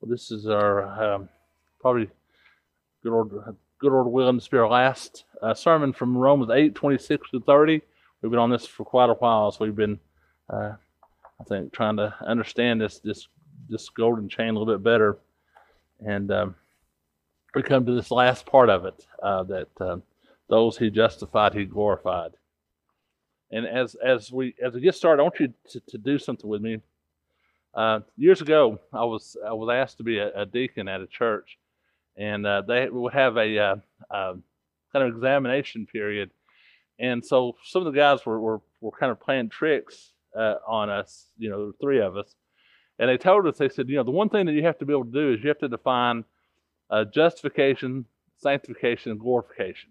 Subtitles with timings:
[0.00, 1.28] Well, this is our um,
[1.80, 2.10] probably
[3.02, 3.30] good old
[3.78, 7.80] good old to be last uh, sermon from Romans 8, 26 to 30.
[8.20, 9.98] We've been on this for quite a while, so we've been,
[10.50, 10.72] uh,
[11.40, 13.26] I think, trying to understand this this
[13.70, 15.16] this golden chain a little bit better,
[16.06, 16.54] and um,
[17.54, 19.96] we come to this last part of it uh, that uh,
[20.48, 22.32] those he justified, he glorified.
[23.50, 26.50] And as as we as we get started, I want you to, to do something
[26.50, 26.80] with me.
[27.76, 31.06] Uh, years ago, I was I was asked to be a, a deacon at a
[31.06, 31.58] church,
[32.16, 33.76] and uh, they would have a uh,
[34.10, 34.42] kind
[34.94, 36.30] of examination period,
[36.98, 40.88] and so some of the guys were were, were kind of playing tricks uh, on
[40.88, 42.34] us, you know, three of us,
[42.98, 44.86] and they told us they said, you know, the one thing that you have to
[44.86, 46.24] be able to do is you have to define
[46.88, 48.06] uh, justification,
[48.38, 49.90] sanctification, and glorification.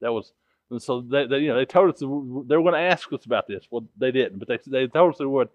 [0.00, 0.32] That was
[0.70, 3.24] and so they, they, you know, they told us they were going to ask us
[3.24, 3.66] about this.
[3.70, 5.48] Well, they didn't, but they, they told us they would.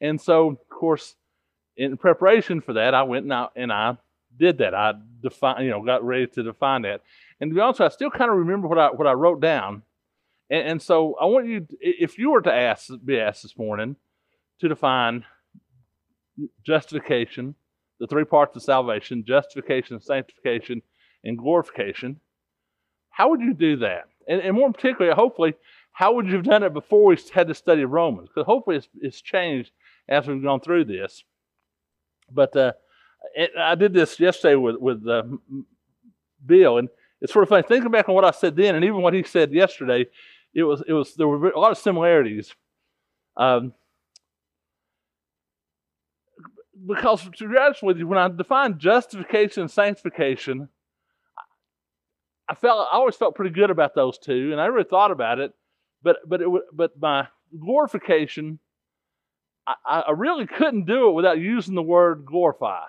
[0.00, 1.14] And so, of course,
[1.76, 3.96] in preparation for that, I went and I, and I
[4.36, 4.74] did that.
[4.74, 7.02] I defined, you know, got ready to define that.
[7.40, 9.82] And to be honest, I still kind of remember what I what I wrote down.
[10.50, 13.58] And, and so I want you, to, if you were to ask, be asked this
[13.58, 13.96] morning,
[14.60, 15.24] to define
[16.64, 17.54] justification,
[17.98, 20.82] the three parts of salvation: justification, sanctification,
[21.24, 22.20] and glorification.
[23.10, 24.08] How would you do that?
[24.28, 25.54] And, and more particularly, hopefully,
[25.92, 28.28] how would you have done it before we had to study of Romans?
[28.28, 29.70] Because hopefully it's, it's, changed
[30.08, 31.24] as we've gone through this.
[32.30, 32.72] But uh,
[33.34, 35.22] it, I did this yesterday with, with uh,
[36.44, 36.88] Bill, and
[37.20, 37.62] it's sort of funny.
[37.62, 40.06] Thinking back on what I said then, and even what he said yesterday,
[40.54, 42.54] it was it was there were a lot of similarities.
[43.36, 43.74] Um,
[46.86, 50.68] because to be honest with you, when I defined justification and sanctification,
[52.48, 55.38] I felt I always felt pretty good about those two, and I never thought about
[55.38, 55.52] it.
[56.02, 58.58] But but it but my glorification,
[59.66, 62.84] I, I really couldn't do it without using the word glorify.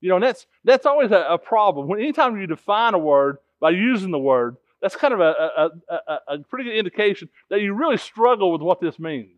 [0.00, 1.88] You know, and that's that's always a, a problem.
[1.88, 5.70] When anytime you define a word by using the word, that's kind of a, a,
[5.94, 9.36] a, a pretty good indication that you really struggle with what this means.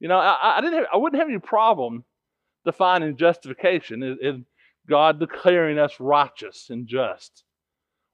[0.00, 2.04] You know, I, I didn't have, I wouldn't have any problem
[2.64, 4.36] defining justification as
[4.88, 7.44] God declaring us righteous and just.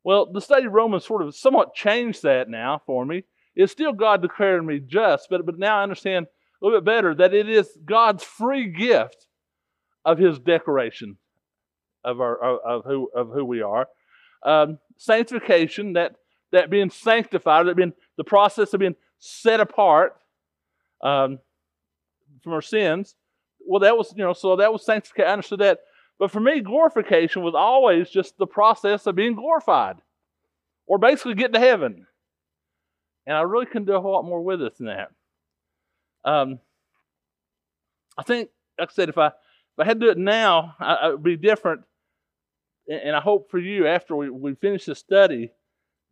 [0.02, 3.24] Well, the study of Romans sort of somewhat changed that now for me.
[3.54, 6.26] It's still God declaring me just, but, but now I understand
[6.60, 9.26] a little bit better that it is God's free gift
[10.04, 11.16] of His declaration
[12.04, 13.88] of, our, of, of who, of who we are.
[14.44, 16.16] Um, sanctification, that,
[16.52, 20.16] that being sanctified, that being the process of being set apart
[21.02, 21.38] um,
[22.42, 23.14] from our sins.
[23.60, 25.28] Well, that was, you know, so that was sanctification.
[25.28, 25.80] I understood that.
[26.18, 29.96] But for me, glorification was always just the process of being glorified
[30.86, 32.06] or basically getting to heaven.
[33.26, 35.10] And I really couldn't do a whole lot more with it than that.
[36.24, 36.60] Um,
[38.18, 41.08] I think, like I said, if I if I had to do it now, I,
[41.08, 41.82] it would be different.
[42.88, 45.52] And I hope for you, after we, we finish the study,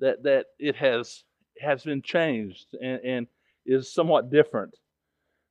[0.00, 1.24] that that it has
[1.60, 3.26] has been changed and, and
[3.66, 4.74] is somewhat different.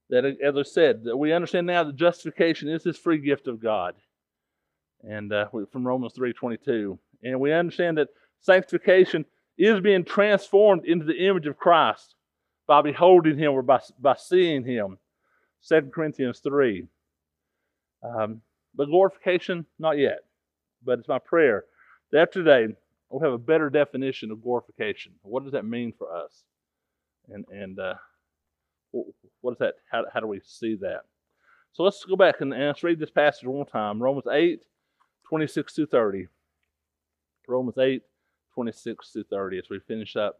[0.09, 3.61] That, as I said, that we understand now that justification is this free gift of
[3.61, 3.95] God
[5.03, 6.97] and uh, from Romans 3:22.
[7.23, 8.09] And we understand that
[8.41, 9.25] sanctification
[9.57, 12.15] is being transformed into the image of Christ
[12.67, 14.97] by beholding Him or by, by seeing Him.
[15.67, 16.85] 2 Corinthians 3.
[18.03, 18.41] Um,
[18.75, 20.19] but glorification, not yet.
[20.85, 21.65] But it's my prayer
[22.11, 22.73] that after today
[23.09, 25.13] we'll have a better definition of glorification.
[25.23, 26.43] What does that mean for us?
[27.29, 27.95] And and uh,
[29.41, 29.75] what is that?
[29.91, 31.01] How, how do we see that?
[31.73, 34.01] So let's go back and, and let's read this passage one more time.
[34.01, 34.61] Romans 8,
[35.27, 36.27] 26 through 30.
[37.47, 38.01] Romans 8,
[38.53, 40.39] 26 through 30 as we finish up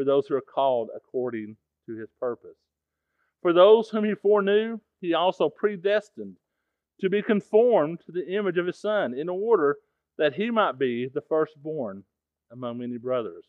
[0.00, 1.54] for those who are called according
[1.84, 2.56] to his purpose.
[3.42, 6.36] For those whom he foreknew, he also predestined
[7.02, 9.76] to be conformed to the image of his son, in order
[10.16, 12.02] that he might be the firstborn
[12.50, 13.44] among many brothers.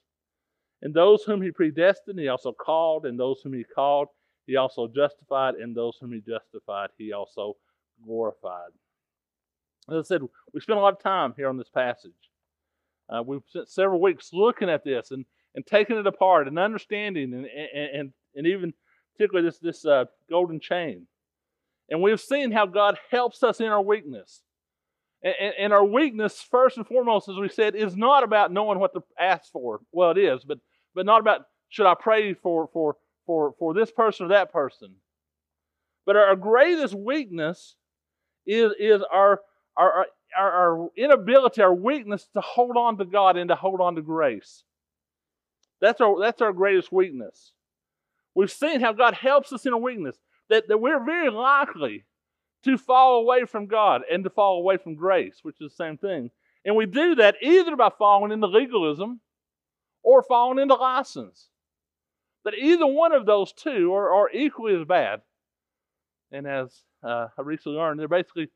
[0.82, 4.10] And those whom he predestined, he also called, and those whom he called,
[4.46, 7.56] he also justified, and those whom he justified, he also
[8.04, 8.72] glorified.
[9.90, 10.22] As I said,
[10.54, 12.12] we spent a lot of time here on this passage.
[13.08, 15.24] Uh, we've spent several weeks looking at this and,
[15.56, 18.74] and taking it apart and understanding and, and, and, and even
[19.14, 21.08] particularly this, this uh, golden chain.
[21.90, 24.42] And we've seen how God helps us in our weakness.
[25.24, 28.94] And, and, our weakness, first and foremost, as we said, is not about knowing what
[28.94, 29.82] to ask for.
[29.92, 30.58] Well, it is, but
[30.96, 34.96] but not about should I pray for for for for this person or that person.
[36.08, 37.76] But our, greatest weakness
[38.48, 39.42] is is our
[39.78, 43.96] our, our our inability, our weakness to hold on to God and to hold on
[43.96, 44.64] to grace.
[45.82, 47.52] That's our that's our greatest weakness.
[48.36, 50.16] We've seen how God helps us in a weakness.
[50.50, 52.06] That, that we're very likely
[52.64, 55.98] to fall away from God and to fall away from grace, which is the same
[55.98, 56.30] thing.
[56.66, 59.22] And we do that either by falling into legalism
[60.04, 61.48] or falling into license.
[62.44, 65.22] But either one of those two are, are equally as bad.
[66.32, 68.50] And as uh, I recently learned, they're basically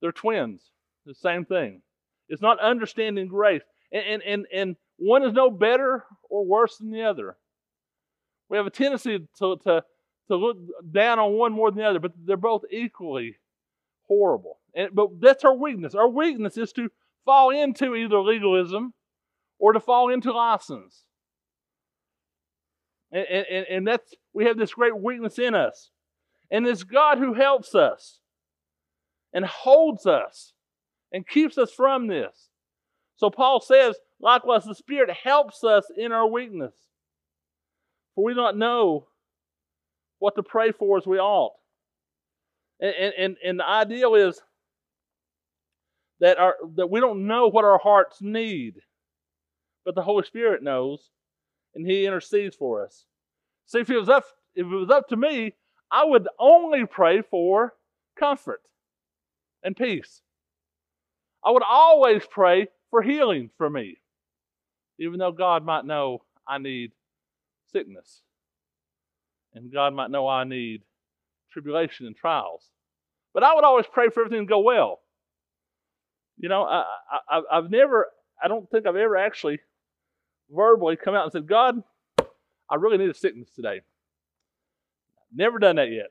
[0.00, 0.62] they're twins.
[1.06, 1.82] The same thing.
[2.28, 3.62] It's not understanding grace.
[3.92, 7.36] And, and, and, and one is no better or worse than the other.
[8.48, 9.84] We have a tendency to, to,
[10.28, 10.58] to look
[10.90, 13.36] down on one more than the other, but they're both equally
[14.06, 14.58] horrible.
[14.74, 15.94] And, but that's our weakness.
[15.94, 16.90] Our weakness is to
[17.24, 18.92] fall into either legalism
[19.58, 21.04] or to fall into license.
[23.10, 25.90] And, and, and that's we have this great weakness in us.
[26.50, 28.18] And it's God who helps us
[29.32, 30.52] and holds us
[31.12, 32.48] and keeps us from this.
[33.16, 36.74] So Paul says, likewise, the Spirit helps us in our weakness.
[38.14, 39.06] For we don't know
[40.18, 41.52] what to pray for as we ought.
[42.80, 44.40] And, and, and the ideal is
[46.20, 48.76] that, our, that we don't know what our hearts need,
[49.84, 51.10] but the Holy Spirit knows,
[51.74, 53.04] and He intercedes for us.
[53.66, 54.24] See, if it was up,
[54.54, 55.54] if it was up to me,
[55.90, 57.74] I would only pray for
[58.18, 58.62] comfort
[59.62, 60.22] and peace.
[61.44, 63.98] I would always pray for healing for me,
[64.98, 66.92] even though God might know I need
[67.72, 68.22] sickness.
[69.54, 70.82] And God might know I need
[71.52, 72.70] tribulation and trials.
[73.32, 75.00] But I would always pray for everything to go well.
[76.36, 76.84] You know, I,
[77.30, 78.08] I, I've never,
[78.42, 79.60] I don't think I've ever actually
[80.50, 81.82] verbally come out and said, God,
[82.70, 83.82] I really need a sickness today.
[85.32, 86.10] Never done that yet.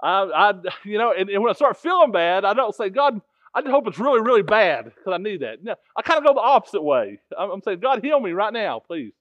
[0.00, 0.52] I, I
[0.84, 3.20] you know, and, and, when I start feeling bad, I don't say, God,
[3.56, 5.56] I just hope it's really, really bad because I need that.
[5.96, 7.18] I kind of go the opposite way.
[7.36, 9.14] I'm, I'm saying, God, heal me right now, please.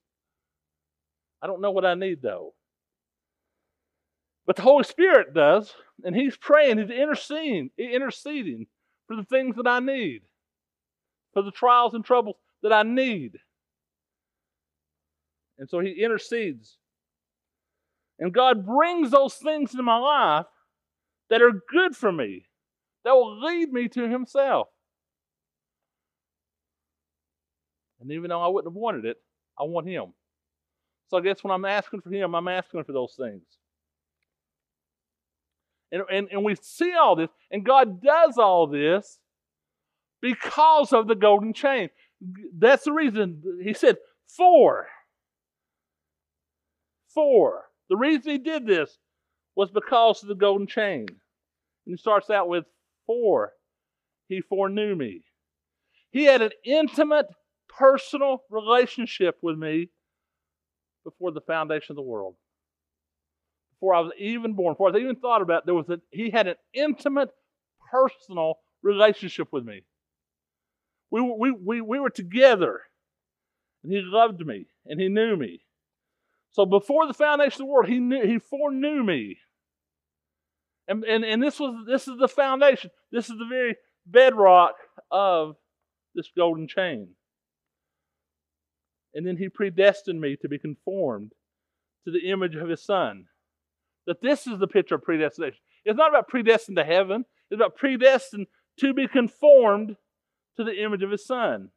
[1.42, 2.54] I don't know what I need though.
[4.46, 5.74] But the Holy Spirit does,
[6.04, 8.68] and He's praying, He's interceding, interceding
[9.08, 10.24] for the things that I need,
[11.34, 13.38] for the trials and troubles that I need.
[15.58, 16.76] And so He intercedes.
[18.20, 20.46] And God brings those things into my life
[21.30, 22.48] that are good for me,
[23.06, 24.68] that will lead me to Himself.
[28.02, 29.18] And even though I wouldn't have wanted it,
[29.58, 30.14] I want Him.
[31.08, 33.44] So I guess when I'm asking for Him, I'm asking for those things.
[35.92, 39.20] And, and, and we see all this, and God does all this
[40.22, 41.90] because of the golden chain.
[42.58, 43.98] That's the reason He said,
[44.28, 44.88] For.
[47.14, 47.66] For.
[47.90, 48.98] The reason He did this
[49.56, 51.06] was because of the golden chain.
[51.08, 51.18] And
[51.86, 52.66] He starts out with,
[53.06, 53.54] For.
[54.28, 55.24] He foreknew me.
[56.12, 57.28] He had an intimate,
[57.68, 59.90] personal relationship with me
[61.04, 62.36] before the foundation of the world.
[63.74, 66.00] Before I was even born, before I was even thought about, it, there was a,
[66.10, 67.30] he had an intimate,
[67.92, 69.84] personal relationship with me.
[71.12, 72.82] We, we, we, we were together,
[73.84, 75.62] and he loved me, and he knew me.
[76.54, 79.38] So before the foundation of the world, he knew he foreknew me.
[80.88, 82.92] And, and, and this was this is the foundation.
[83.12, 83.76] This is the very
[84.06, 84.76] bedrock
[85.12, 85.56] of
[86.14, 87.16] this golden chain
[89.16, 91.32] and then he predestined me to be conformed
[92.04, 93.26] to the image of his son.
[94.06, 95.58] That this is the picture of predestination.
[95.86, 98.48] It's not about predestined to heaven, it's about predestined
[98.82, 99.96] to be conformed
[100.58, 101.70] to the image of his son.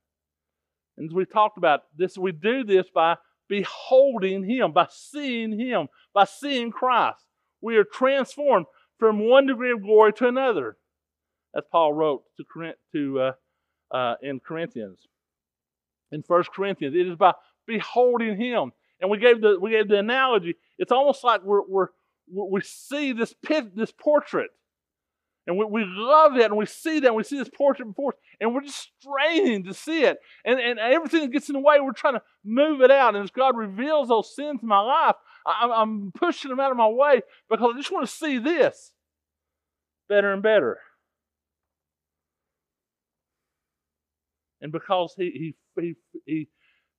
[0.97, 3.17] And as we talked about this, we do this by
[3.49, 7.25] beholding him, by seeing him, by seeing Christ.
[7.61, 8.67] We are transformed
[8.99, 10.77] from one degree of glory to another,
[11.57, 13.33] as Paul wrote to, to uh,
[13.95, 14.99] uh, in Corinthians
[16.13, 16.95] in First Corinthians.
[16.95, 17.35] It is by
[17.67, 18.73] beholding Him.
[19.01, 20.57] And we gave the we gave the analogy.
[20.79, 21.89] It's almost like we're, we're
[22.31, 24.51] we see this pit, this portrait,
[25.47, 28.17] and we, we love it, and we see that, and we see this portrait before
[28.41, 31.81] and we're just straining to see it, and and everything that gets in the way,
[31.81, 33.15] we're trying to move it out.
[33.15, 35.17] And as God reveals those sins in my life,
[35.47, 38.93] I, I'm pushing them out of my way because I just want to see this
[40.09, 40.79] better and better.
[44.61, 45.95] And because he, he, he,
[46.27, 46.49] he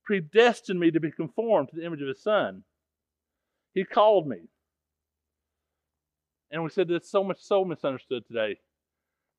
[0.04, 2.64] predestined me to be conformed to the image of his son,
[3.74, 4.38] he called me.
[6.50, 8.58] And we said that's so much so misunderstood today.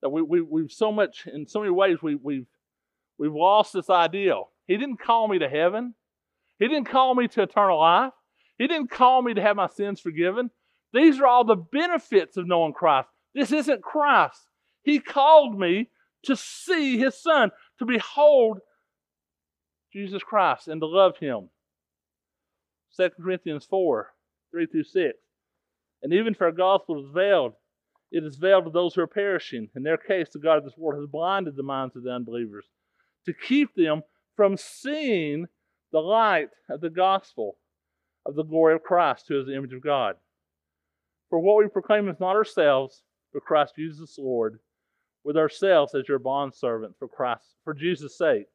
[0.02, 2.48] That we, we, we've so much, in so many ways, we, we've,
[3.18, 4.50] we've lost this ideal.
[4.68, 5.94] He didn't call me to heaven.
[6.60, 8.14] He didn't call me to eternal life.
[8.58, 10.52] He didn't call me to have my sins forgiven.
[10.94, 13.10] These are all the benefits of knowing Christ.
[13.34, 14.40] This isn't Christ.
[14.84, 15.90] He called me
[16.24, 18.60] to see his son, to behold
[19.92, 21.50] Jesus Christ and to love him.
[22.98, 24.14] 2 Corinthians 4
[24.52, 25.18] 3 through 6.
[26.04, 27.54] And even if our gospel is veiled,
[28.12, 29.70] it is veiled to those who are perishing.
[29.76, 32.66] In their case, the God of this world has blinded the minds of the unbelievers
[33.26, 34.04] to keep them
[34.36, 35.48] from seeing
[35.92, 37.58] the light of the gospel
[38.26, 40.16] of the glory of Christ, who is the image of God.
[41.30, 43.04] For what we proclaim is not ourselves,
[43.34, 44.60] but Christ Jesus Lord,
[45.24, 48.48] with ourselves as your bondservants for Christ, for Jesus' sake.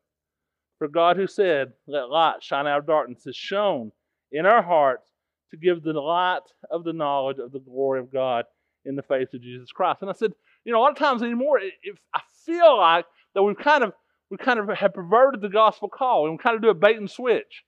[0.79, 3.93] For God, who said, Let light shine out of darkness, has shone
[4.31, 5.11] in our hearts
[5.51, 8.45] to give the light of the knowledge of the glory of God
[8.87, 10.03] in the face of Jesus Christ.
[10.03, 10.33] And I said,
[10.65, 13.93] you know, a lot of times anymore, if I feel like that we've kind of
[14.31, 16.97] we kind of have perverted the gospel call and we kind of do a bait
[16.97, 17.65] and switch.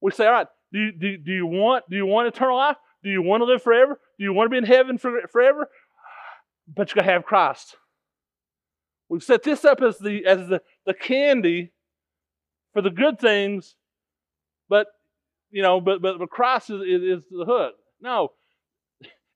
[0.00, 2.76] We say, all right, do you, do, do you want do you want eternal life?
[3.02, 3.98] Do you want to live forever?
[4.18, 5.68] Do you want to be in heaven for, forever?
[6.74, 7.76] But you gotta have Christ.
[9.08, 11.72] We've set this up as the as the, the candy
[12.72, 13.74] for the good things,
[14.68, 14.86] but
[15.50, 17.74] you know, but but, but Christ is, is, is the hook.
[18.00, 18.32] No,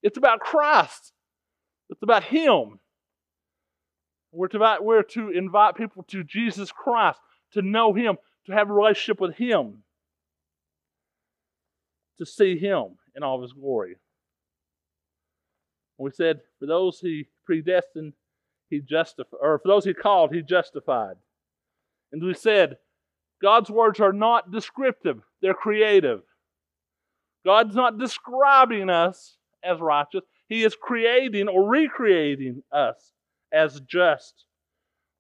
[0.04, 1.12] it's about Christ.
[1.88, 2.78] It's about Him.
[4.30, 7.18] We're to, invite, we're to invite people to Jesus Christ,
[7.52, 9.82] to know Him, to have a relationship with Him,
[12.18, 13.96] to see Him in all of His glory.
[15.96, 18.12] We said, for those He predestined,
[18.68, 21.16] He justified, or for those He called, He justified.
[22.12, 22.76] And we said,
[23.40, 26.22] God's words are not descriptive, they're creative.
[27.46, 33.12] God's not describing us as righteous, He is creating or recreating us
[33.52, 34.44] as just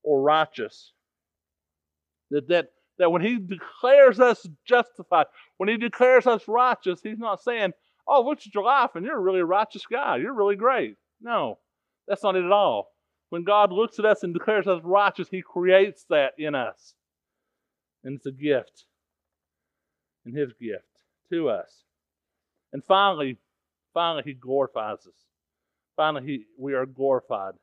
[0.02, 0.92] or righteous.
[2.30, 7.42] That, that, that when He declares us justified, when He declares us righteous, He's not
[7.42, 7.72] saying,
[8.06, 10.18] Oh, look at your life and you're a really righteous guy.
[10.18, 10.96] You're really great.
[11.22, 11.58] No,
[12.06, 12.90] that's not it at all.
[13.30, 16.94] When God looks at us and declares us righteous, He creates that in us.
[18.04, 18.84] And it's a gift.
[20.26, 20.84] And His gift
[21.30, 21.84] to us.
[22.72, 23.38] And finally,
[23.94, 25.14] finally, He glorifies us.
[25.96, 27.54] Finally, he, we are glorified.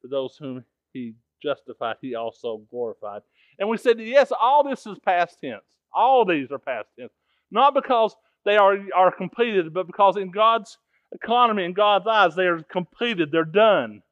[0.00, 3.22] For those whom He justified, He also glorified.
[3.58, 5.62] And we said, yes, all this is past tense.
[5.92, 7.12] All these are past tense.
[7.50, 10.78] Not because they are, are completed, but because in God's
[11.12, 13.30] economy, in God's eyes, they are completed.
[13.30, 14.02] They're done.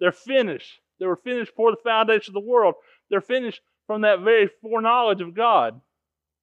[0.00, 0.80] They're finished.
[0.98, 2.74] They were finished before the foundation of the world.
[3.10, 5.80] They're finished from that very foreknowledge of God.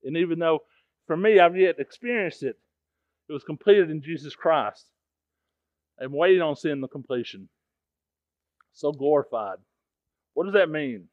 [0.04, 0.64] And even though
[1.08, 2.58] for me I've yet experienced it,
[3.30, 4.86] it was completed in Jesus Christ.
[6.02, 7.48] I'm waiting on seeing the completion.
[8.74, 9.58] So glorified.
[10.34, 11.10] What does that mean?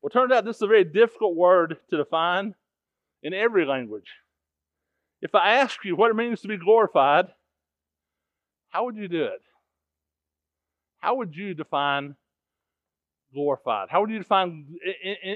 [0.00, 2.54] Well, it turns out this is a very difficult word to define
[3.22, 4.10] in every language.
[5.22, 7.26] If I ask you what it means to be glorified,
[8.68, 9.40] how would you do it?
[10.98, 12.16] How would you define
[13.32, 13.88] glorified?
[13.90, 14.66] How would you define,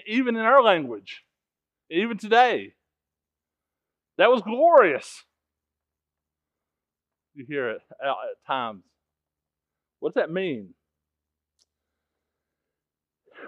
[0.06, 1.24] even in our language,
[1.90, 2.74] even today?
[4.18, 5.24] That was glorious.
[7.38, 8.14] You hear it at
[8.49, 8.83] times.
[10.00, 10.71] What does that mean?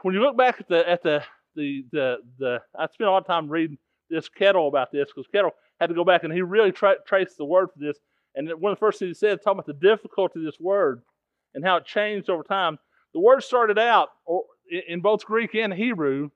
[0.03, 1.25] When you look back at the at the
[1.57, 3.79] the the, the I spent a lot of time reading
[4.09, 7.37] this Kittel about this because Kittel had to go back and he really tra- traced
[7.37, 7.99] the word for this.
[8.37, 11.03] And one of the first things he said, talking about the difficulty of this word
[11.57, 12.79] and how it changed over time.
[13.13, 14.45] The word started out or,
[14.87, 16.31] in both Greek and Hebrew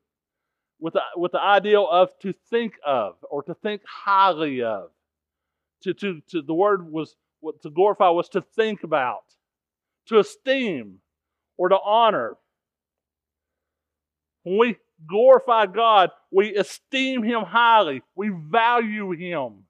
[0.81, 4.91] with the, with the ideal of to think of or to think highly of.
[5.83, 9.23] To, to, to the word was what to glorify was to think about,
[10.09, 10.99] to esteem,
[11.57, 12.37] or to honor.
[14.43, 19.65] When we glorify God, we esteem Him highly, we value Him.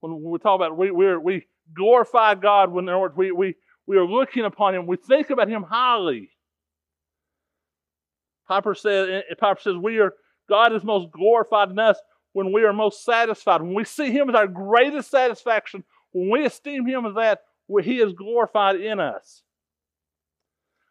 [0.00, 2.86] When we talk about we we we glorify God when
[3.16, 3.54] we we
[3.86, 6.30] we are looking upon Him, we think about Him highly.
[8.46, 10.12] Piper says, eh, eh, Piper says, we are,
[10.48, 11.96] God is most glorified in us
[12.32, 13.62] when we are most satisfied.
[13.62, 17.40] When we see Him as our greatest satisfaction, when we esteem Him as that,
[17.82, 19.42] He is glorified in us.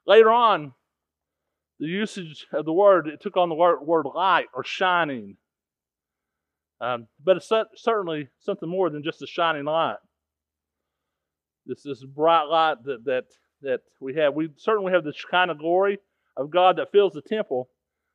[0.06, 0.74] Later on,
[1.80, 5.38] the usage of the word, it took on the word, light or shining.
[6.82, 9.98] Um, but it's certainly something more than just a shining light
[11.70, 13.26] this this bright light that that
[13.62, 14.34] that we have.
[14.34, 16.00] We certainly have this kind of glory
[16.36, 17.70] of God that fills the temple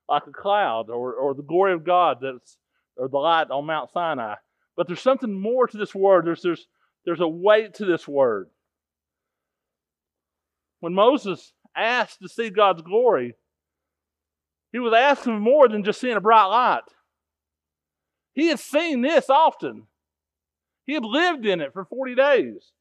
[0.08, 2.58] like a cloud, or or the glory of God that's
[2.96, 4.34] or the light on Mount Sinai.
[4.76, 6.26] But there's something more to this word.
[6.26, 6.66] There's there's
[7.04, 8.48] there's a weight to this word.
[10.80, 13.34] when Moses asked to see God's glory,
[14.70, 16.82] he was asking more than just seeing a bright light.
[18.34, 19.86] He had seen this often.
[20.84, 22.72] He had lived in it for 40 days.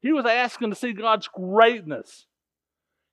[0.00, 2.26] He was asking to see God's greatness.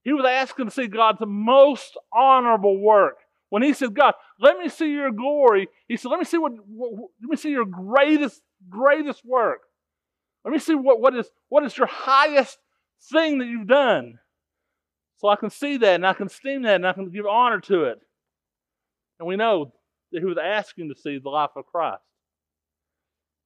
[0.03, 3.17] He was asking to see God's most honorable work.
[3.49, 6.53] When he said, God, let me see your glory, he said, let me see what,
[6.67, 6.91] what
[7.21, 9.61] let me see your greatest, greatest work.
[10.43, 12.57] Let me see what, what, is, what is your highest
[13.11, 14.19] thing that you've done.
[15.17, 17.59] So I can see that and I can esteem that and I can give honor
[17.61, 17.99] to it.
[19.19, 19.73] And we know
[20.11, 22.03] that he was asking to see the life of Christ.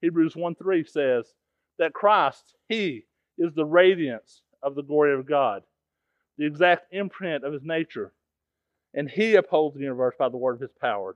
[0.02, 1.34] Hebrews 1 3 says
[1.78, 3.04] that Christ, he
[3.38, 5.64] is the radiance of the glory of God,
[6.38, 8.14] the exact imprint of his nature.
[8.94, 11.16] And he upholds the universe by the word of his power.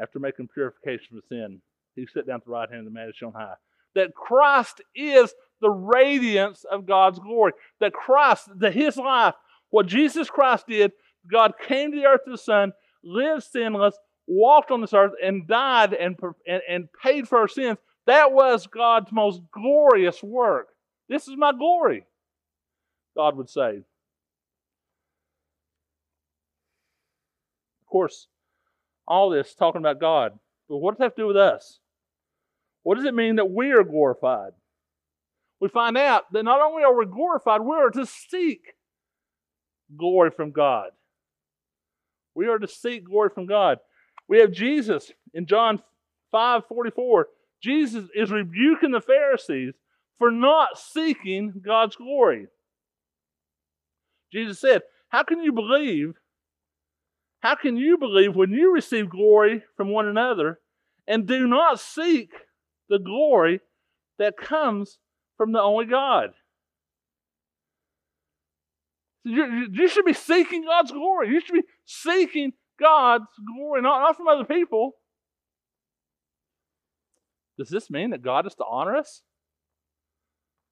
[0.00, 1.60] After making purification of sin,
[1.94, 3.54] he sat down at the right hand of the majesty on high.
[3.94, 7.52] That Christ is the radiance of God's glory.
[7.80, 9.34] That Christ, that his life,
[9.70, 10.92] what Jesus Christ did,
[11.30, 12.72] God came to the earth as the Son,
[13.04, 13.96] lived sinless,
[14.26, 17.78] walked on this earth, and died and, and, and paid for our sins.
[18.06, 20.68] That was God's most glorious work.
[21.08, 22.04] This is my glory,
[23.16, 23.82] God would say.
[27.82, 28.26] Of course,
[29.06, 31.78] all this talking about God, but what does that have to do with us?
[32.82, 34.52] What does it mean that we are glorified?
[35.60, 38.74] We find out that not only are we glorified, we are to seek
[39.96, 40.90] glory from God.
[42.34, 43.78] We are to seek glory from God.
[44.28, 45.80] We have Jesus in John
[46.32, 47.28] 5 44.
[47.62, 49.74] Jesus is rebuking the Pharisees
[50.18, 52.48] for not seeking God's glory.
[54.32, 56.14] Jesus said, How can you believe?
[57.40, 60.60] How can you believe when you receive glory from one another
[61.06, 62.30] and do not seek
[62.92, 63.60] the glory
[64.18, 64.98] that comes
[65.36, 66.30] from the only God?
[69.24, 71.28] You, should be seeking God's glory.
[71.28, 74.92] You should be seeking God's glory, not, not from other people.
[77.58, 79.22] Does this mean that God is to honor us?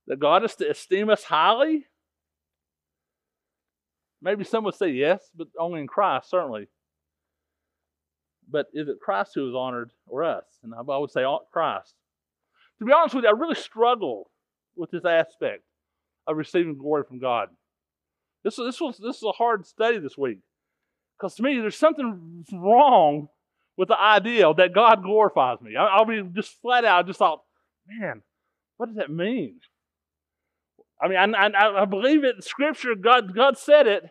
[0.09, 1.87] That God is to esteem us highly?
[4.21, 6.69] Maybe some would say yes, but only in Christ, certainly.
[8.51, 10.45] But is it Christ who is honored or us?
[10.63, 11.95] And I would say Christ.
[12.81, 14.31] To be honest with you, I really struggle
[14.75, 15.63] with this aspect
[16.27, 17.49] of receiving glory from God.
[18.43, 20.39] This, this, was, this is a hard study this week.
[21.19, 23.29] Because to me, there's something wrong
[23.77, 25.77] with the idea that God glorifies me.
[25.77, 27.43] I, will be just flat out, I just thought,
[27.87, 28.23] man,
[28.79, 29.61] what does that mean?
[31.03, 34.05] I mean, I, I, I believe it in Scripture, God, God said it.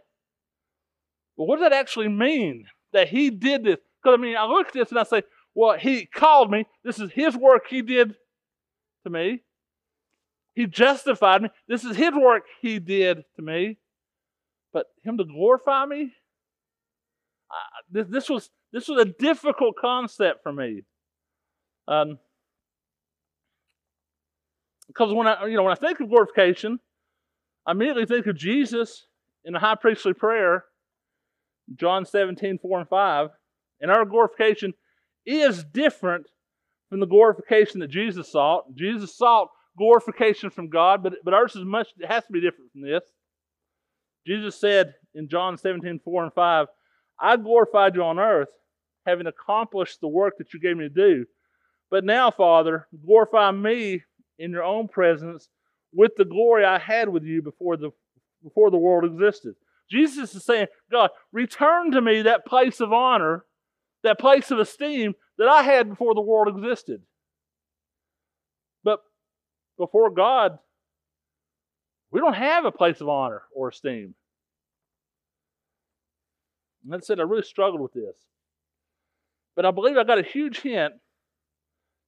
[1.37, 3.77] But what does that actually mean that He did this?
[4.03, 5.23] Because, I mean, I look at this and I say,
[5.55, 6.65] well, He called me.
[6.83, 8.13] This is His work He did
[9.03, 9.41] to me.
[10.55, 11.49] He justified me.
[11.67, 13.77] This is His work He did to me.
[14.73, 16.13] But Him to glorify me?
[17.51, 20.83] Uh, this, this, was, this was a difficult concept for me.
[21.87, 22.19] Um,
[24.87, 26.79] because when I, you know, when I think of glorification,
[27.65, 29.05] I immediately think of Jesus
[29.45, 30.65] in the high priestly prayer,
[31.75, 33.29] John 17, 4 and 5.
[33.81, 34.73] And our glorification
[35.25, 36.25] is different
[36.89, 38.75] from the glorification that Jesus sought.
[38.75, 42.71] Jesus sought glorification from God, but, but ours is much, it has to be different
[42.71, 43.03] from this.
[44.27, 46.67] Jesus said in John 17, 4 and 5,
[47.19, 48.49] I glorified you on earth,
[49.05, 51.25] having accomplished the work that you gave me to do.
[51.89, 54.03] But now, Father, glorify me
[54.37, 55.49] in your own presence
[55.93, 57.91] with the glory I had with you before the,
[58.43, 59.55] before the world existed.
[59.89, 63.45] Jesus is saying, God, return to me that place of honor,
[64.03, 67.01] that place of esteem that I had before the world existed.
[68.83, 68.99] But
[69.77, 70.59] before God,
[72.11, 74.13] we don't have a place of honor or esteem.
[76.83, 78.15] And that said, I really struggled with this.
[79.55, 80.93] But I believe I got a huge hint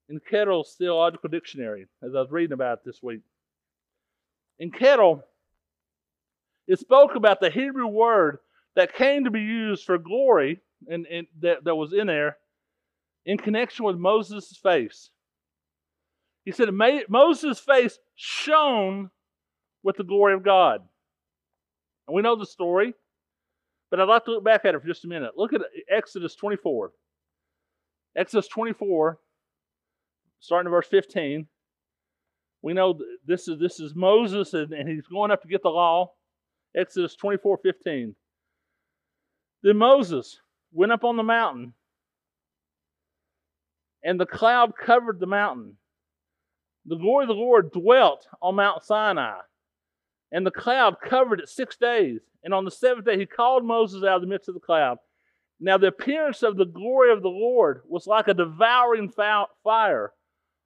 [0.10, 3.22] in Kittel's Theological Dictionary as I was reading about it this week.
[4.60, 5.24] In Kettle,
[6.68, 8.40] it spoke about the Hebrew word
[8.76, 12.38] that came to be used for glory and, and that, that was in there
[13.26, 15.10] in connection with Moses' face.
[16.44, 16.70] He said
[17.08, 19.12] Moses' face shone
[19.84, 20.82] with the glory of God.
[22.08, 22.94] And we know the story,
[23.90, 25.32] but I'd like to look back at it for just a minute.
[25.38, 26.92] Look at Exodus 24.
[28.18, 29.20] Exodus 24,
[30.40, 31.48] starting in verse 15,
[32.62, 35.70] we know this is this is Moses and, and he's going up to get the
[35.70, 36.12] law.
[36.76, 38.16] Exodus 24, 15.
[39.64, 40.40] Then Moses
[40.72, 41.74] went up on the mountain,
[44.04, 45.78] and the cloud covered the mountain.
[46.86, 49.40] The glory of the Lord dwelt on Mount Sinai,
[50.32, 52.22] And the cloud covered it six days.
[52.44, 54.98] And on the seventh day, he called Moses out of the midst of the cloud.
[55.60, 60.12] Now, the appearance of the glory of the Lord was like a devouring fire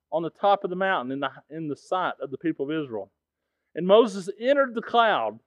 [0.09, 2.83] on the top of the mountain in the, in the sight of the people of
[2.83, 3.11] Israel.
[3.75, 5.39] And Moses entered the cloud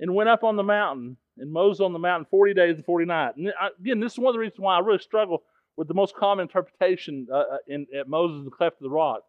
[0.00, 3.04] and went up on the mountain, and Moses on the mountain 40 days and 40
[3.04, 3.36] nights.
[3.36, 5.42] And again, this is one of the reasons why I really struggle
[5.78, 9.20] with the most common interpretation uh, uh in, at Moses the cleft of the rock,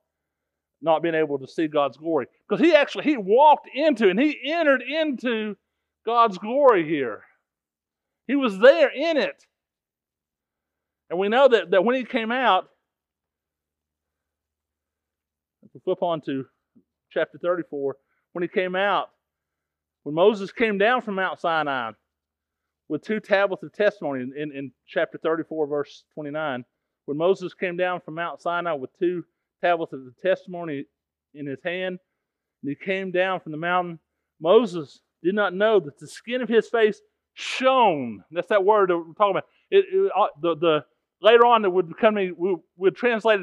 [0.82, 2.26] not being able to see God's glory.
[2.50, 5.56] Because he actually, he walked into and he entered into
[6.08, 7.22] God's glory here.
[8.28, 9.46] He was there in it.
[11.12, 12.68] And we know that, that when he came out,
[15.64, 16.46] if we flip on to
[17.12, 17.96] chapter 34,
[18.34, 19.10] when he came out,
[20.02, 21.92] when Moses came down from Mount Sinai
[22.90, 26.66] with two tablets of testimony in, in, chapter 34, verse 29,
[27.06, 29.24] when Moses came down from Mount Sinai with two
[29.62, 30.86] tablets of the testimony
[31.36, 32.00] in his hand,
[32.62, 34.00] and he came down from the mountain,
[34.42, 37.00] Moses did not know that the skin of his face
[37.34, 38.24] shone.
[38.32, 39.46] That's that word that we're talking about.
[39.70, 40.86] It, it, uh, the, the,
[41.22, 43.42] later on, it would become, we would translate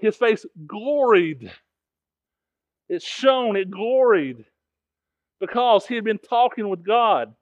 [0.00, 1.50] his face gloried.
[2.88, 4.44] It shone, it gloried
[5.40, 7.34] because he had been talking with God.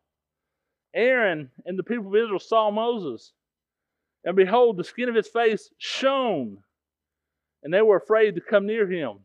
[0.94, 3.32] Aaron and the people of Israel saw Moses,
[4.24, 6.58] and behold, the skin of his face shone,
[7.62, 9.18] and they were afraid to come near him.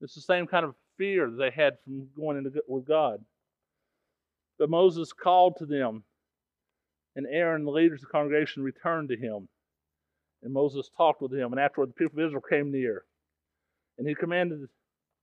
[0.00, 3.24] It's the same kind of fear they had from going into with God.
[4.58, 6.04] But Moses called to them,
[7.16, 9.48] and Aaron, the leaders of the congregation, returned to him.
[10.42, 13.04] And Moses talked with him, and afterward the people of Israel came near.
[13.98, 14.60] And he commanded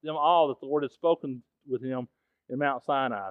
[0.03, 2.07] them all that the Lord had spoken with him
[2.49, 3.29] in Mount Sinai.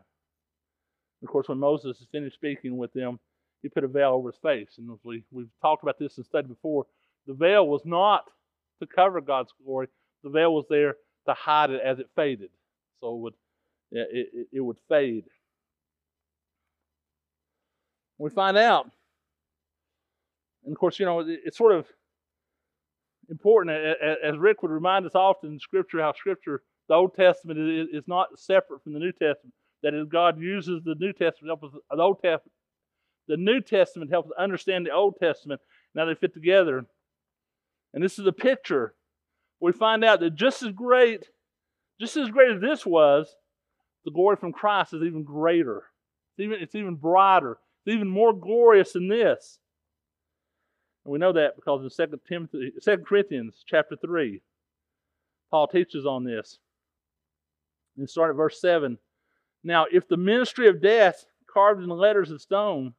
[1.23, 3.19] Of course, when Moses finished speaking with them,
[3.63, 4.79] he put a veil over his face.
[4.79, 6.87] And we, we've talked about this and studied before.
[7.27, 8.25] The veil was not
[8.81, 9.89] to cover God's glory,
[10.23, 12.51] the veil was there to hide it as it faded.
[13.01, 13.35] So it would,
[13.91, 15.25] it, it, it would fade.
[18.19, 18.91] We find out,
[20.65, 21.87] and of course, you know, it's sort of
[23.31, 27.59] important, as Rick would remind us often in Scripture, how Scripture, the Old Testament,
[27.93, 29.53] is not separate from the New Testament.
[29.83, 32.53] That is, God uses the New Testament, help us, the Old Testament,
[33.29, 35.61] the New Testament helps us understand the Old Testament.
[35.95, 36.87] Now they fit together.
[37.93, 38.95] And this is a picture
[39.61, 41.31] we find out that just as great,
[42.01, 43.35] just as great as this was,
[44.05, 45.85] the glory from Christ is even greater.
[46.33, 47.59] It's even, it's even brighter.
[47.85, 49.59] It's even more glorious than this.
[51.05, 54.41] And we know that because in 2 Timothy, 2 Corinthians chapter 3,
[55.51, 56.59] Paul teaches on this.
[57.97, 58.99] And start at verse 7.
[59.67, 62.95] Now, if the ministry of death, carved in letters of stone,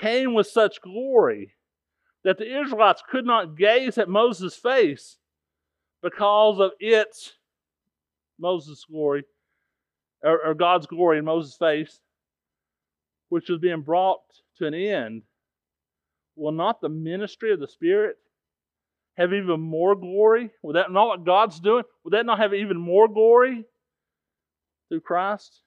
[0.00, 1.54] came with such glory
[2.24, 5.18] that the Israelites could not gaze at Moses' face,
[6.02, 7.34] because of its
[8.40, 9.22] Moses' glory,
[10.24, 12.00] or, or God's glory in Moses' face,
[13.28, 14.18] which was being brought
[14.58, 15.22] to an end,
[16.34, 18.16] will not the ministry of the Spirit
[19.16, 20.50] have even more glory?
[20.62, 21.84] Would that not what God's doing?
[22.02, 23.64] Would that not have even more glory
[24.88, 25.60] through Christ?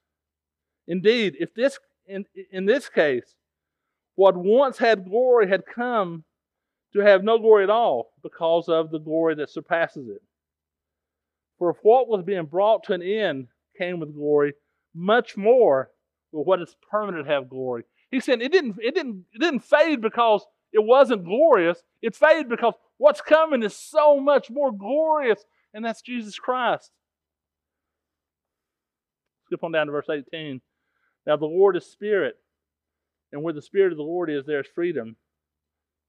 [0.87, 3.35] Indeed, if this in, in this case,
[4.15, 6.23] what once had glory had come
[6.93, 10.21] to have no glory at all because of the glory that surpasses it.
[11.59, 13.47] For if what was being brought to an end
[13.77, 14.53] came with glory,
[14.93, 15.91] much more
[16.31, 17.83] will what is permanent have glory.
[18.09, 21.81] He said it didn't, it didn't, it didn't fade because it wasn't glorious.
[22.01, 26.91] It faded because what's coming is so much more glorious, and that's Jesus Christ.
[29.45, 30.61] Skip on down to verse 18.
[31.27, 32.37] Now the Lord is Spirit,
[33.33, 35.17] and where the Spirit of the Lord is, there is freedom.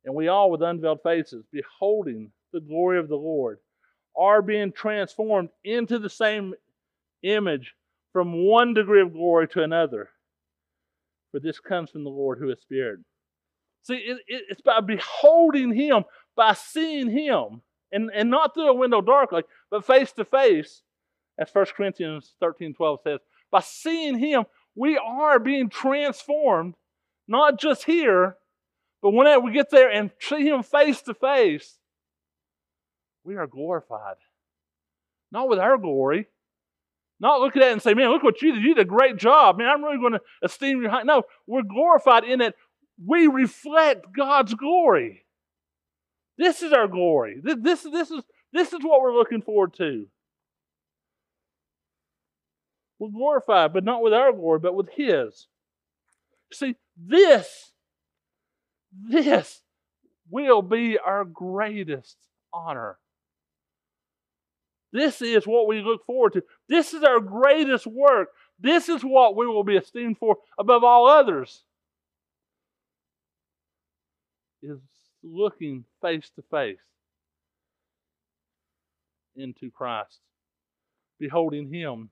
[0.04, 3.58] And we all, with unveiled faces, beholding the glory of the Lord,
[4.16, 6.54] are being transformed into the same
[7.24, 7.74] image
[8.12, 10.08] from one degree of glory to another.
[11.32, 13.00] For this comes from the Lord who is Spirit.
[13.82, 16.04] See, it, it, it's by beholding Him,
[16.36, 20.82] by seeing Him, and, and not through a window darkly, but face to face,
[21.38, 23.20] as 1 Corinthians 13 12 says.
[23.50, 24.44] By seeing Him,
[24.78, 26.74] we are being transformed,
[27.26, 28.36] not just here,
[29.02, 31.78] but when we get there and see Him face to face,
[33.24, 34.16] we are glorified.
[35.32, 36.28] Not with our glory.
[37.20, 38.62] Not look at it and say, man, look what you did.
[38.62, 39.58] You did a great job.
[39.58, 41.04] Man, I'm really going to esteem your you.
[41.04, 42.54] No, we're glorified in that
[43.04, 45.24] we reflect God's glory.
[46.38, 47.40] This is our glory.
[47.42, 50.06] This, this, this, is, this is what we're looking forward to.
[52.98, 55.46] We're glorified, but not with our glory, but with His.
[56.52, 57.72] See, this,
[58.92, 59.62] this
[60.30, 62.16] will be our greatest
[62.52, 62.98] honor.
[64.92, 66.42] This is what we look forward to.
[66.68, 68.28] This is our greatest work.
[68.58, 71.62] This is what we will be esteemed for above all others.
[74.62, 74.78] Is
[75.22, 76.78] looking face to face
[79.36, 80.18] into Christ,
[81.20, 82.10] beholding Him.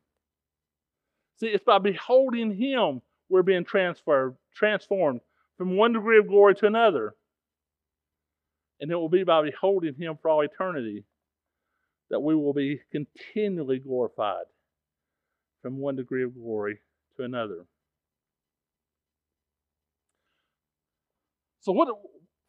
[1.37, 5.21] See, it's by beholding Him we're being transferred, transformed
[5.59, 7.15] from one degree of glory to another.
[8.81, 11.05] And it will be by beholding Him for all eternity
[12.11, 14.45] that we will be continually glorified
[15.63, 16.79] from one degree of glory
[17.17, 17.67] to another.
[21.61, 21.89] So, what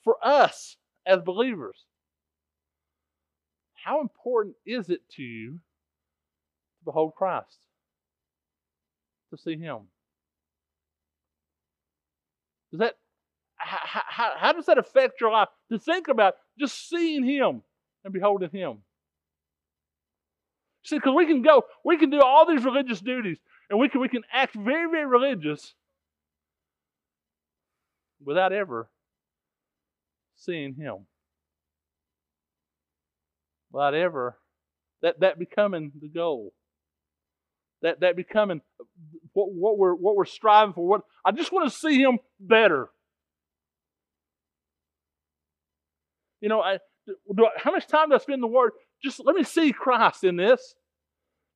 [0.04, 1.86] for us as believers,
[3.74, 7.67] how important is it to you to behold Christ,
[9.32, 9.80] to see Him?
[12.72, 12.96] Does that
[13.58, 15.50] how, how, how does that affect your life?
[15.72, 17.64] To think about just seeing Him
[18.04, 18.80] and beholding Him.
[20.84, 24.00] See, because we can go, we can do all these religious duties, and we can
[24.00, 25.74] we can act very, very religious
[28.24, 28.90] without ever
[30.36, 31.06] seeing Him.
[33.72, 34.38] Without ever
[35.02, 36.54] that that becoming the goal.
[37.82, 38.62] That that becoming
[39.34, 40.88] what, what we're what we're striving for.
[40.88, 42.90] What I just want to see Him better.
[46.42, 48.72] You know, I, do, how much time do I spend in the Word?
[49.04, 50.76] Just let me see Christ in this.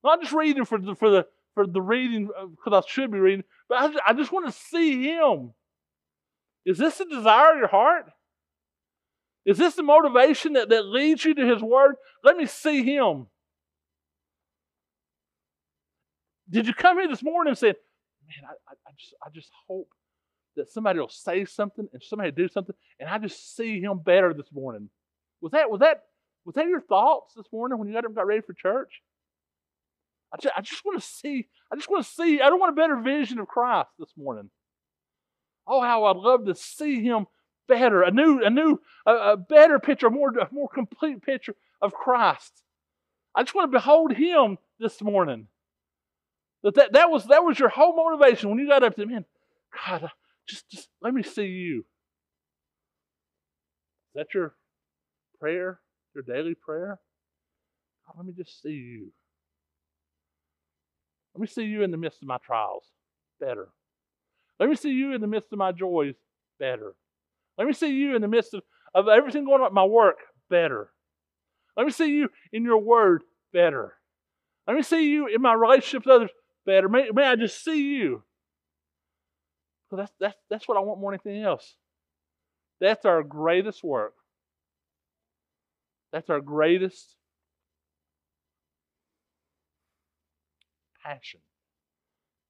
[0.03, 3.19] Not just reading for the, for the, for the reading, uh, because I should be
[3.19, 5.53] reading, but I just, I just want to see Him.
[6.65, 8.05] Is this the desire of your heart?
[9.45, 11.95] Is this the motivation that, that leads you to His Word?
[12.23, 13.27] Let me see Him.
[16.51, 19.89] Did you come here this morning and say, Man, I, I, just, I just hope
[20.55, 24.33] that somebody will say something and somebody do something, and I just see Him better
[24.33, 24.89] this morning?
[25.41, 26.03] Was that, was that,
[26.45, 29.01] was that your thoughts this morning when you got got ready for church?
[30.33, 32.73] I just, I just want to see, I just want to see, I don't want
[32.73, 34.49] a better vision of Christ this morning.
[35.67, 37.27] Oh, how I'd love to see him
[37.67, 41.55] better, a new, a new, a, a better picture, a more, a more complete picture
[41.81, 42.63] of Christ.
[43.35, 45.47] I just want to behold him this morning.
[46.63, 49.25] That, that, that, was, that was your whole motivation when you got up to, man,
[49.85, 50.07] God, uh,
[50.47, 51.79] just, just let me see you.
[54.09, 54.53] Is that your
[55.39, 55.79] prayer,
[56.13, 56.99] your daily prayer?
[58.05, 59.11] God, let me just see you.
[61.33, 62.83] Let me see you in the midst of my trials
[63.39, 63.69] better.
[64.59, 66.15] Let me see you in the midst of my joys
[66.59, 66.93] better.
[67.57, 68.61] Let me see you in the midst of,
[68.93, 70.17] of everything going on at my work
[70.49, 70.91] better.
[71.77, 73.93] Let me see you in your word better.
[74.67, 76.31] Let me see you in my relationship with others
[76.65, 76.89] better.
[76.89, 78.23] May, may I just see you?
[79.89, 81.75] So that's, that's, that's what I want more than anything else.
[82.79, 84.13] That's our greatest work.
[86.11, 87.15] That's our greatest
[91.03, 91.39] passion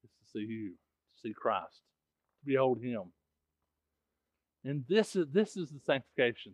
[0.04, 1.82] is to see you, to see Christ,
[2.40, 3.12] to behold Him.
[4.64, 6.54] And this is this is the sanctification.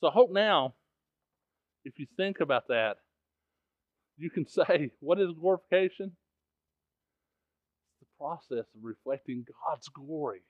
[0.00, 0.74] So I hope now,
[1.86, 2.96] if you think about that,
[4.18, 6.12] you can say, what is glorification?
[8.00, 10.42] It's the process of reflecting God's glory,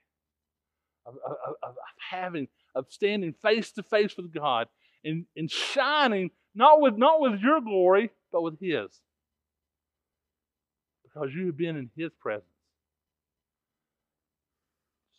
[1.04, 1.74] of, of, of
[2.10, 4.68] having, of standing face to face with God
[5.04, 8.88] and, and shining not with not with your glory, but with his.
[11.04, 12.46] Because you have been in his presence.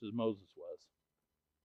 [0.02, 0.47] This is Moses